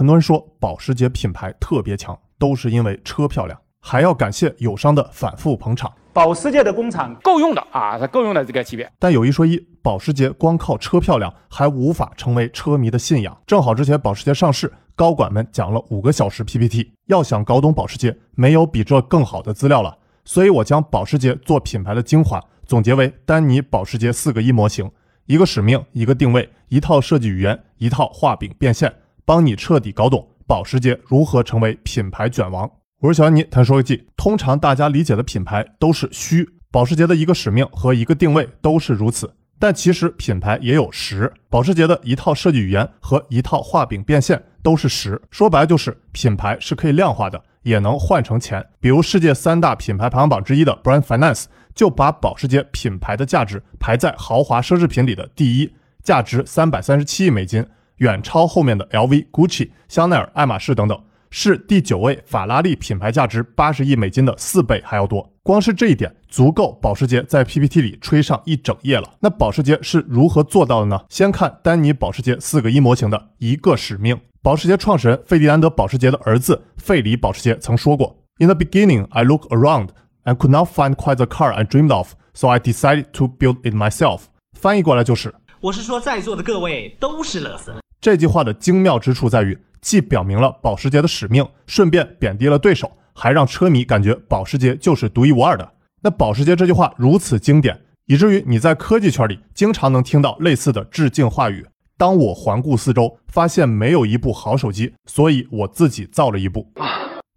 [0.00, 5.92] 很多人说保时捷品牌特别强，都是因为车漂亮，还要感谢友商的反复捧场。
[6.14, 8.90] 保时捷的工厂够用的啊，它够用的这个级别。
[8.98, 13.38] 但有一说一，保时捷光靠车漂亮还无法成为车迷的信仰。
[13.46, 19.98] 正好之前保时捷上市，高管们讲了五个小时 PPT，要想搞懂保时捷，没有比这更好的资料了。
[20.24, 24.90] 所以我将保时捷做品牌的精华总结为丹尼保时捷四个一模型：
[25.26, 28.90] 一个使命，一个定位，一套设计语言，一套画饼变现，
[29.24, 32.70] 帮你彻底搞懂保时捷如何成为品牌卷王。
[33.00, 34.06] 我是小安妮，谈说一记。
[34.16, 39.32] 通常大家理解的品牌都是虚，保时捷的一个使命和一个定位都是如此。
[39.58, 45.20] 但其实品牌也有实，保时捷的一套设计语言和一套画饼变现都是实。
[45.30, 48.66] 说白就是品牌是可以量化的，也能换成钱。
[48.80, 51.44] 比如世界三大品牌排行榜之一的 Brand Finance
[51.74, 57.66] 就把保时捷品牌的价值排在豪华奢侈品里的第一，价值三百三十七亿美金，
[58.00, 60.98] 远超后面的 LV、Gucci、香奈儿、爱马仕等等。
[61.32, 65.32] 是第九位，法拉利品牌价值八十亿美金的四倍还要多。
[65.44, 69.08] 光是这一点，足够保时捷在 PPT 里吹上一整页了。
[69.20, 71.00] 那保时捷是如何做到的呢？
[71.08, 74.18] 先看丹尼保时捷四个一模型的一个使命。
[74.42, 79.90] 保时捷创始人费迪南德保时捷的儿子费里保时捷曾说过：“In the beginning, I look around
[80.24, 83.58] and could not find quite the car I dreamed of, so I decided to build
[83.62, 84.22] it myself。”
[84.58, 89.58] 翻译过来就是：“我是说，在座的各位都是乐色。”这句话的精妙之处在于。
[89.82, 95.72] 既表明了保时捷的使命，顺便贬低了对手，还让车迷感觉保时捷就是独一无二的。
[96.02, 101.66] 那保时捷这句话如此经典，以至于你在科技圈里经常能听到类似的致敬话语。
[101.96, 106.70] 当我环顾四周，发现没有一部好手机，所以我自己造了一部。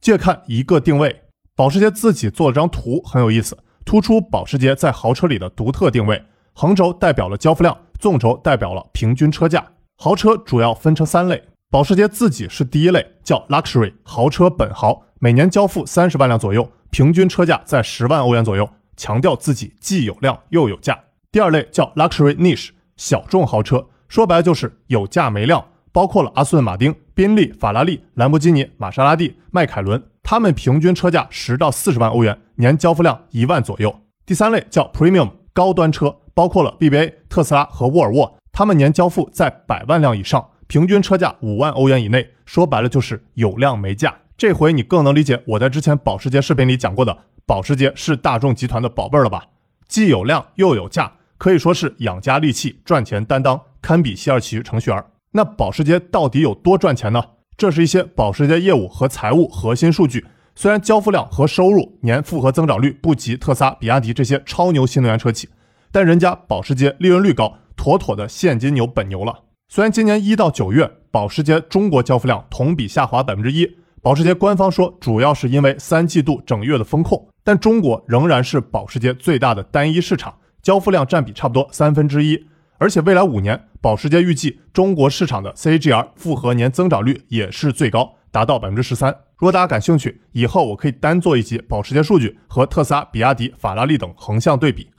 [0.00, 1.24] 借看一个定位，
[1.54, 6.24] 保时捷自己做了张图，很有意思，突出保时捷在豪车里的独特定位。
[6.54, 9.62] 横轴代表了交付量，纵轴代表了平均车价。
[10.02, 11.42] 豪车主要分成三类。
[11.70, 20.98] 保时捷自己是第一类，叫 Luxury 豪车本豪，每年交付三十万辆左右，平均车价在十万欧元左右，强调自己既有量又有价。
[21.30, 25.62] 第二类叫 Luxury Niche 小众豪车，说白了就是有价没量，
[25.92, 33.94] 包括了阿斯顿马丁、宾利、法拉利、兰博基尼、玛莎拉蒂、迈凯伦，他们平均车价十到四十万欧元，年交付量一万左右。
[34.24, 40.46] 第三类叫 Premium 高端车，包括了 BBA、特斯拉和沃尔沃，他们年交付在百万辆以上。
[40.66, 44.14] 平均车价五万欧元以内，说白了就是有量没价。
[44.38, 49.44] 这回你更能理解我在之前保时捷视频里讲过的，保时捷是大众集团的宝贝儿了吧？
[49.88, 55.04] 既有量又有价，可以说是养家利器、赚钱担当，堪比西二旗程序员。
[55.32, 57.20] 那保时捷到底有多赚钱呢？
[57.56, 60.24] 这是一些保时捷业务和财务核心数据。
[60.54, 65.48] 虽然交付量和收入年复合增长率不及特斯拉、比亚迪这些超牛新能源车企，
[65.90, 69.44] 但人家保时捷利润率高，妥妥的现金牛本牛了。
[69.70, 73.66] 虽然今年一到九月，保时捷中国交付量同比下滑百分之一，
[74.02, 82.44] 保时捷官方说主要是因为三季度整月的风控，但中国仍然是保时捷最大的单一市场，交付量占比差不多三分之一。
[82.76, 89.10] 而且未来五年，保时捷预计中国市场的 CAGR 复合年增长率也是最高，达到百分之十三。
[89.38, 94.90] 如果大家感兴趣，以后我可以单做一集保时捷数据和特斯拉、比亚迪、法拉利等横向对比。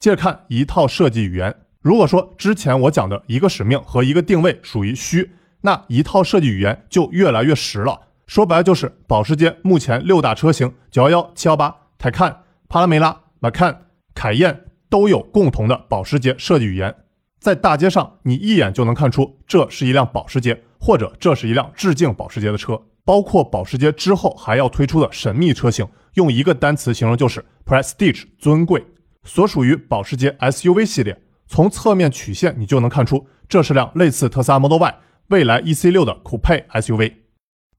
[0.00, 1.54] 接着看一套设计语言。
[1.82, 5.30] 如果说之前我讲的一个使命和一个定位属于虚，
[5.62, 7.98] 那一套设计语言就越来越实了。
[8.26, 16.94] 说白了就是保时捷目前六大车型九幺幺、七幺八、泰看、帕拉梅拉、马看、凯宴都有共同的保时捷设计语言，
[17.38, 22.78] 在大街上你一眼就能看出这是一辆保时捷，或者这是一辆致敬保时捷的车。
[23.06, 28.84] 包括保时捷之后还要推出的神秘车型，用一个单词形容就是 prestige 尊贵。
[29.24, 31.18] 所属于保时捷 SUV 系列。
[31.50, 34.94] 从侧面曲线，你就能看出这是辆类似特斯拉 Model Y、
[35.30, 37.12] 未来 EC6 的酷配 SUV。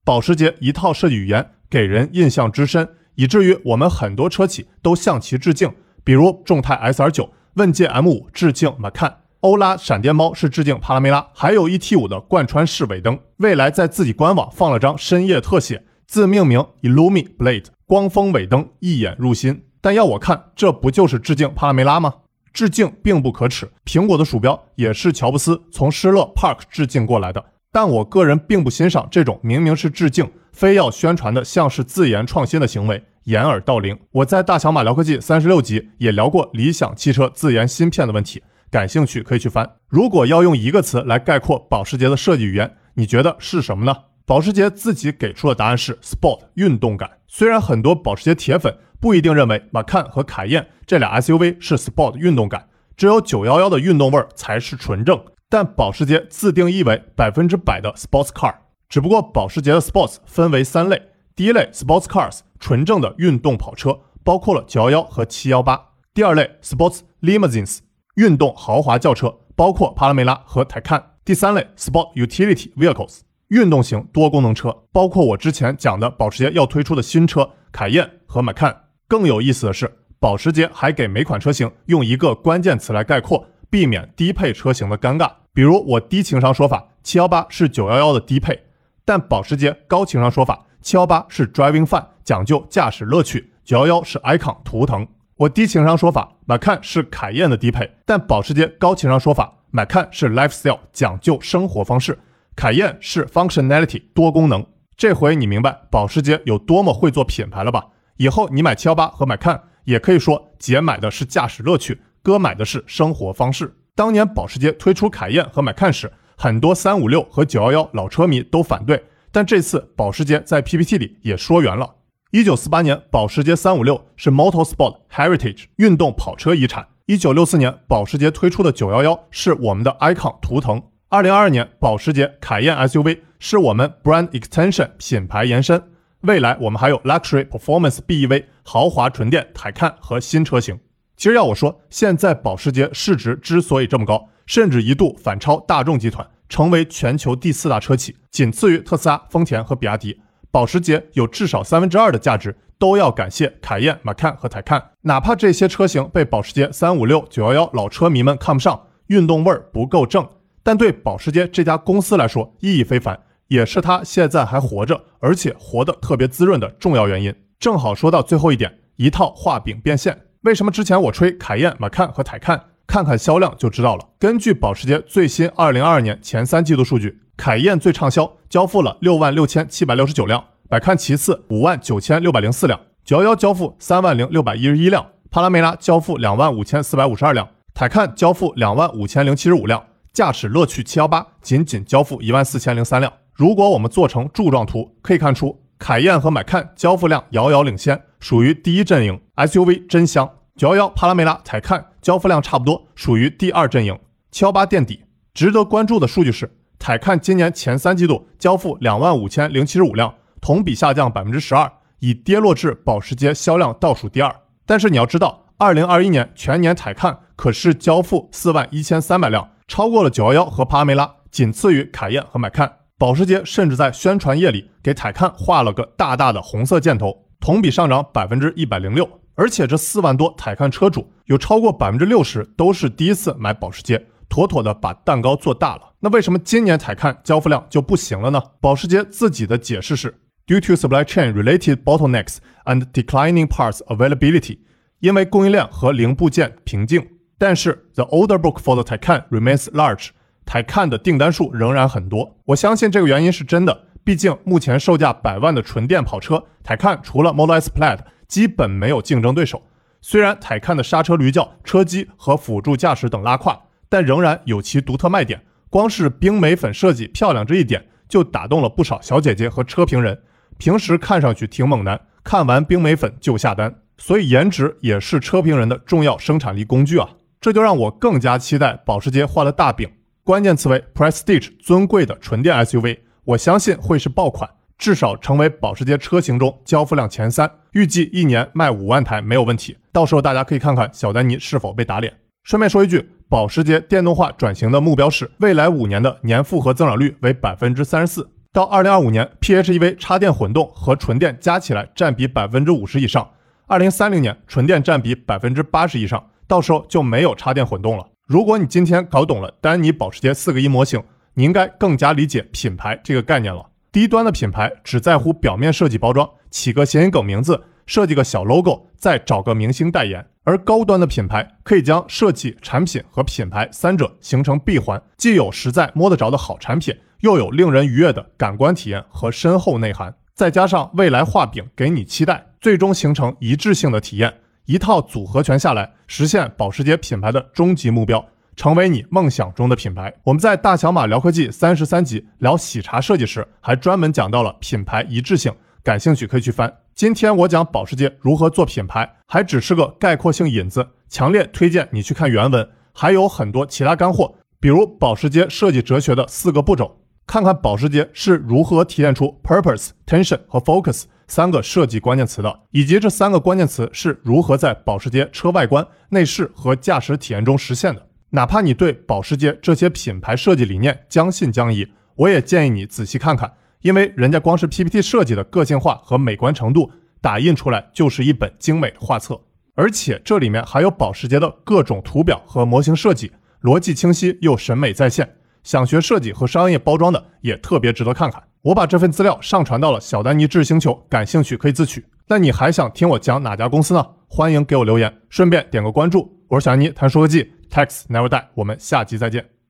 [0.03, 5.73] 保时捷一套设计语言给人印象之深，以至于我们很多车企都向其致敬。
[6.03, 13.17] 比如众泰 SR9、问界 M5 致敬 Macan，欧拉闪电猫是致敬帕拉梅拉，还有 ET5 的贯穿式尾灯。
[13.37, 19.63] 蔚来在自己官网放了张深夜特写，自命名 Illumi Blade，光锋尾灯一眼入心。
[19.79, 22.15] 但要我看，这不就是致敬帕拉梅拉吗？
[22.53, 27.43] 致敬并不可耻，苹果的鼠标也是乔布斯从施乐 Park 致敬过来的。
[27.71, 33.97] 但我个人并不欣赏这种明明是致敬，非要宣传的像是自研创新的行为，掩耳盗铃。
[34.11, 39.77] 我在大小马聊科技三十六集也聊过理想汽车自研芯片的问题，感兴趣可以去翻。
[39.87, 43.95] 如果要用一个词来概括保时捷的设计语言，你觉得是什么呢？
[44.25, 47.09] 保时捷自己给出的答案是 Sport 运动感。
[47.27, 48.77] 虽然很多保时捷铁粉。
[49.01, 55.19] 不一定认为 Macan 和凯宴这俩 SUV 是 Sport 运动感，只有911的运动味儿才是纯正。
[55.49, 58.53] 但保时捷自定义为百分之百的 Sports Car，
[58.87, 61.01] 只不过保时捷的 Sports 分为三类，
[61.35, 65.81] 第一类 Sports Cars 纯正的运动跑车，包括了911和718；
[66.13, 67.79] 第二类 Sports Limousines
[68.15, 78.75] 运动豪华轿车，包括帕拉梅拉和 Taycan；；第三类 Sport Utility Vehicles 运动型多功能车，包括我之前讲的保时捷要推出的新车凯宴和 Macan。
[79.11, 85.29] 更有意思的是，保时捷还给每款车型用一个关键词来概括，避免低配车型的尴尬。
[85.51, 88.57] 比如我低情商说法，七幺八是九幺幺的低配。
[89.03, 95.05] 但保时捷高情商说法，七幺八是 driving fun，讲究驾驶乐趣；九幺幺是 icon 图腾。
[95.35, 102.13] 我低情商说法，Macan 是凯宴的低配，但保时捷高情商说法，Macan 是 lifestyle，讲究生活方式；
[102.55, 104.65] 凯宴是 functionality 多功能。
[104.95, 107.87] 这回你明白保时捷有多么会做品牌了吧？
[108.17, 113.75] 以后你买七幺八和买看也可以说姐买的是驾驶乐趣，哥买的是生活方式。
[113.95, 121.95] 当年保时捷推出凯宴和买看时，很多三五六和九幺幺老车迷都反对，但这次保时捷在 PPT 里也说圆了。
[122.31, 126.87] 一九四八年，保时捷三五六是 Motorsport Heritage 运动跑车遗产。
[127.07, 130.81] 一九六四年，保时捷推出的九幺幺是我们的 icon 图腾。
[131.09, 135.83] 二零二二年，保时捷凯宴 SUV 是我们 brand extension 品牌延伸。
[136.21, 140.79] 未来我们还有 luxury performance BEV 豪华纯电凯看和新车型。
[141.17, 144.29] 其实要我说，现在保时捷市值之所以这么高。
[144.47, 150.19] 甚至一度反超大众集团，成为全球第四大车企，仅次于特斯拉、丰田和比亚迪。
[150.49, 154.91] 保时捷有至少三分之二的价值都要感谢凯宴、马看和泰看。
[155.01, 160.27] 哪怕这些车型被保时捷三五六、九幺幺老车迷们看不上，运动味儿不够正，
[160.61, 163.17] 但对保时捷这家公司来说意义非凡，
[163.51, 167.35] 也是他现在还活着，而且活得特别滋润的重要原因。
[167.59, 170.17] 正好说到最后一点，一套画饼变现。
[170.43, 172.67] 为什么之前我吹凯宴、马看和泰看？
[172.87, 174.07] 看看销量就知道了。
[174.17, 189.81] 根据保时捷最新二零二二年前三季度数据，凯宴最畅销，交付了六万六千七百六十九辆；百看其次，五万九千六百零四辆；九幺幺交付三万零六百一十一辆；帕拉梅拉交付两万五千四百五十二辆；泰看交付两万五千零七十五辆；
[190.13, 193.11] 驾驶乐趣七幺八仅仅交付一万四千零三辆。
[193.41, 199.19] 如果我们做成柱状图，可以看出凯宴和买看交付量遥遥领先，属于第一阵营。
[199.35, 200.29] SUV 真香。
[200.55, 203.97] 九幺幺、帕拉梅拉、泰看交付量差不多，属于第二阵营。
[204.29, 205.05] 七幺八垫底。
[205.33, 214.31] 值得关注的数据是，泰看今年前三季度交付两万五千零七十五辆，同比下降百分之十二，已跌落至保时捷销量倒数第二。
[214.67, 222.71] 但是你要知道，二零二一年全年泰看可是交付四万一千三百辆，超过了九幺幺和帕拉梅拉，仅次于凯宴和迈看。
[223.01, 229.09] 保时捷甚至在宣传页里给泰看画了个大大的红色箭头，同比上涨百分之一百零六。
[229.33, 235.93] 而且这四万多泰看车主有超过百分之六十都是第一次买保时捷，妥妥的把蛋糕做大了。
[235.99, 238.39] 那为什么今年泰看交付量就不行了呢？
[238.59, 240.13] 保时捷自己的解释是
[240.45, 244.59] ，due to supply chain related bottlenecks and declining parts availability，
[244.99, 247.03] 因为供应链和零部件瓶颈。
[247.39, 250.09] 但是 the order book for the Taycan remains large，
[250.51, 252.35] 泰看的订单数仍然很多。
[252.43, 257.99] 我相信这个原因是真的，毕竟目前售价百万的纯电跑车，泰看除了 Model S Plaid。
[258.27, 259.63] 基本没有竞争对手。
[260.01, 265.41] 虽然泰看的刹车、驴叫、车机和辅助驾驶等拉胯，但仍然有其独特卖点。
[265.69, 270.21] 光是冰美粉设计漂亮这一点，就打动了不少小姐姐和车评人。
[270.57, 273.73] 平时看上去挺猛男，看完冰美粉就下单。
[273.97, 277.11] 所以颜值也是车评人的重要生产力工具啊！
[277.39, 279.89] 这就让我更加期待保时捷画的大饼。
[280.23, 284.49] 关键词为 Prestige，尊贵的纯电 SUV，我相信会是爆款。
[284.77, 289.77] 至少成为保时捷车型中交付量前三，预计一年卖五万台没有问题。
[289.91, 292.11] 到时候大家可以看看小丹尼是否被打脸。
[292.43, 303.29] 顺便说一句，保时捷电动化转型的目标是未来五年的年复合增长率为百分之三十四，到二零二五年 PHEV 插电混动和纯电加起来占比百分之五十以上，
[303.67, 308.07] 二零三零年纯电占比百分之八十以上，到时候就没有插电混动了。
[308.27, 313.67] 如果你今天搞懂了丹尼保时捷四个一模型，你应该更加理解品牌这个概念了。
[313.91, 334.35] 低端的品牌只在乎表面设计包装，起个谐音梗名字，设计个小 logo，再找个明星代言；而高端的品牌可以将设计、产品和品牌三者形成闭环，既有实在摸得着的好产品，又有令人愉悦的感官体验和深厚内涵，再加上未来画饼给你期待，最终形成一致性的体验，
[334.65, 338.25] 一套组合拳下来，实现保时捷品牌的终极目标。
[338.53, 340.13] 成为你梦想中的品牌。
[340.23, 345.51] 我们在大小马聊科技三十三集聊喜茶设计时，还专门讲到了品牌一致性，
[345.81, 346.71] 感兴趣可以去翻。
[346.93, 357.00] 今天我讲保时捷如何做品牌，还只是个概括性引子，强烈推荐你去看原文，还有很多其他干货，比如保时捷设计哲学的四个步骤。
[357.25, 368.05] 看看保时捷是如何提炼出 purpose、tension 和 focus 三个设计关键词的，以及这三个关键词是如何在保时捷车外观、内饰和驾驶体验中实现的。
[368.31, 379.39] 哪怕你对保时捷这些品牌设计理念将信将疑，我也建议你仔细看看，因为人家光是 PPT 设计的个性化和美观程度，打印出来就是一本精美的画册。
[379.75, 385.37] 而且这里面还有保时捷的各种图表和模型设计，逻辑清晰又审美在线。
[385.63, 388.41] 想学设计和商业包装的也特别值得看看。
[388.61, 392.05] 我把这份资料上传到了小丹尼智星球，感兴趣可以自取。
[392.27, 394.05] 那你还想听我讲哪家公司呢？
[394.27, 396.31] 欢迎给我留言，顺便点个关注。
[396.47, 398.43] 我是小丹尼，谈说科技，Tax Never Die。
[398.53, 399.60] 我们下期再见。